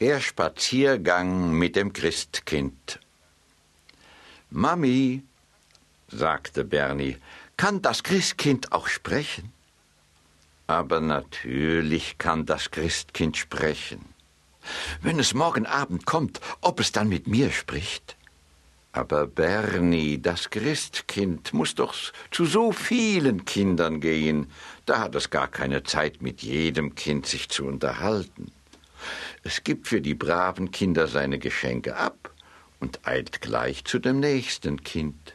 [0.00, 3.00] Der Spaziergang mit dem Christkind.
[4.48, 5.24] Mami,
[6.06, 7.16] sagte Bernie,
[7.56, 9.52] kann das Christkind auch sprechen?
[10.68, 14.04] Aber natürlich kann das Christkind sprechen.
[15.02, 18.16] Wenn es morgen Abend kommt, ob es dann mit mir spricht?
[18.92, 21.92] Aber Bernie, das Christkind, muss doch
[22.30, 24.48] zu so vielen Kindern gehen.
[24.86, 28.52] Da hat es gar keine Zeit, mit jedem Kind sich zu unterhalten.
[29.42, 32.32] Es gibt für die braven Kinder seine Geschenke ab
[32.80, 35.34] und eilt gleich zu dem nächsten Kind.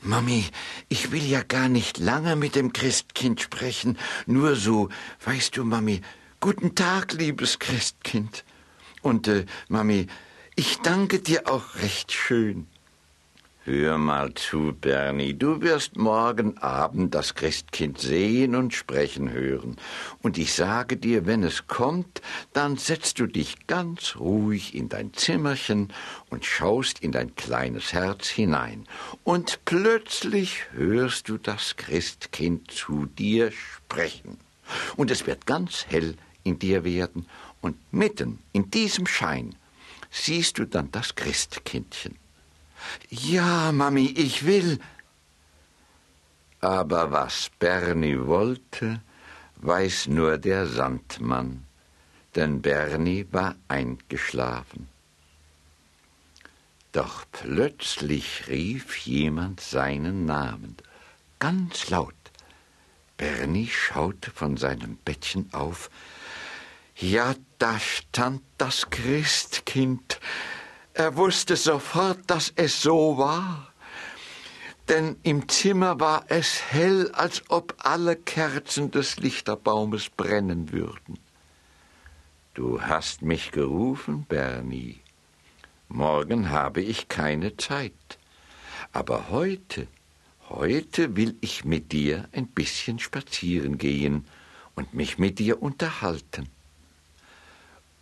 [0.00, 0.44] Mami,
[0.88, 4.88] ich will ja gar nicht lange mit dem Christkind sprechen, nur so,
[5.24, 6.00] weißt du, Mami,
[6.40, 8.44] guten Tag, liebes Christkind.
[9.02, 10.06] Und, äh, Mami,
[10.54, 12.68] ich danke dir auch recht schön.
[13.66, 19.76] Hör mal zu, Bernie, du wirst morgen Abend das Christkind sehen und sprechen hören.
[20.20, 22.20] Und ich sage dir, wenn es kommt,
[22.52, 25.94] dann setzt du dich ganz ruhig in dein Zimmerchen
[26.28, 28.86] und schaust in dein kleines Herz hinein.
[29.22, 34.36] Und plötzlich hörst du das Christkind zu dir sprechen.
[34.94, 37.24] Und es wird ganz hell in dir werden,
[37.62, 39.54] und mitten in diesem Schein
[40.10, 42.18] siehst du dann das Christkindchen.
[43.10, 44.78] Ja, Mami, ich will.
[46.60, 49.00] Aber was Bernie wollte,
[49.56, 51.64] weiß nur der Sandmann,
[52.34, 54.88] denn Bernie war eingeschlafen.
[56.92, 60.76] Doch plötzlich rief jemand seinen Namen,
[61.38, 62.14] ganz laut.
[63.16, 65.90] Bernie schaute von seinem Bettchen auf.
[66.96, 70.20] Ja, da stand das Christkind,
[70.94, 73.72] er wusste sofort, dass es so war,
[74.88, 81.18] denn im Zimmer war es hell, als ob alle Kerzen des Lichterbaumes brennen würden.
[82.54, 85.00] Du hast mich gerufen, Bernie.
[85.88, 87.92] Morgen habe ich keine Zeit.
[88.92, 89.88] Aber heute,
[90.48, 94.26] heute will ich mit dir ein bisschen spazieren gehen
[94.76, 96.48] und mich mit dir unterhalten.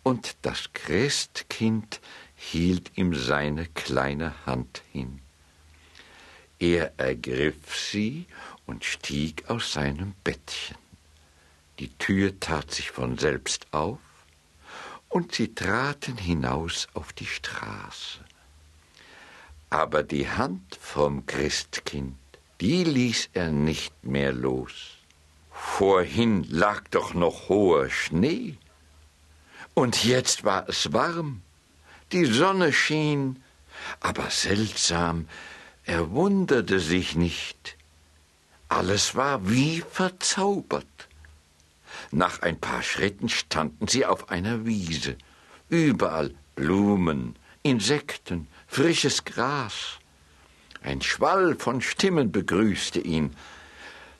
[0.03, 2.01] Und das Christkind
[2.51, 5.21] hielt ihm seine kleine Hand hin.
[6.59, 8.25] Er ergriff sie
[8.65, 10.77] und stieg aus seinem Bettchen.
[11.79, 13.99] Die Tür tat sich von selbst auf,
[15.09, 18.19] und sie traten hinaus auf die Straße.
[19.69, 22.17] Aber die Hand vom Christkind,
[22.61, 24.97] die ließ er nicht mehr los.
[25.51, 28.57] Vorhin lag doch noch hoher Schnee,
[29.73, 31.41] und jetzt war es warm
[32.13, 33.43] die Sonne schien,
[33.99, 35.27] aber seltsam,
[35.83, 37.75] er wunderte sich nicht.
[38.69, 40.85] Alles war wie verzaubert.
[42.11, 45.17] Nach ein paar Schritten standen sie auf einer Wiese.
[45.69, 49.97] Überall Blumen, Insekten, frisches Gras.
[50.83, 53.35] Ein Schwall von Stimmen begrüßte ihn.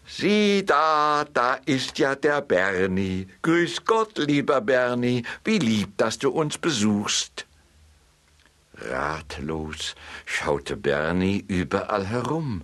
[0.07, 3.28] Sieh da, da ist ja der Bernie.
[3.42, 7.46] Grüß Gott, lieber Bernie, wie lieb, dass du uns besuchst.
[8.86, 9.96] Ratlos
[10.26, 12.64] schaute Bernie überall herum,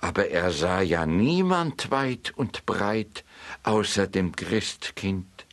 [0.00, 3.24] aber er sah ja niemand weit und breit
[3.62, 5.46] außer dem Christkind.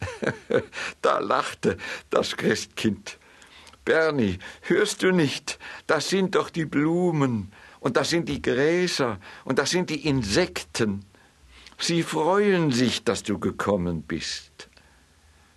[1.02, 1.76] da lachte
[2.10, 3.18] das Christkind.
[3.84, 5.58] Bernie, hörst du nicht?
[5.86, 11.04] Das sind doch die Blumen, und das sind die Gräser, und das sind die Insekten.
[11.78, 14.68] Sie freuen sich, dass du gekommen bist.